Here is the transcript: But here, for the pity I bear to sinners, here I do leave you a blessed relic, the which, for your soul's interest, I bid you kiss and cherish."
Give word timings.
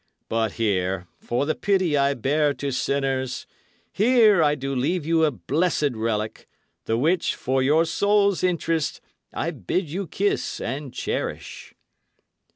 But 0.29 0.53
here, 0.53 1.05
for 1.19 1.45
the 1.45 1.53
pity 1.53 1.95
I 1.95 2.15
bear 2.15 2.55
to 2.55 2.71
sinners, 2.71 3.45
here 3.93 4.41
I 4.41 4.55
do 4.55 4.73
leave 4.73 5.05
you 5.05 5.23
a 5.25 5.29
blessed 5.29 5.91
relic, 5.93 6.47
the 6.85 6.97
which, 6.97 7.35
for 7.35 7.61
your 7.61 7.85
soul's 7.85 8.43
interest, 8.43 8.99
I 9.31 9.51
bid 9.51 9.91
you 9.91 10.07
kiss 10.07 10.59
and 10.59 10.91
cherish." 10.91 11.75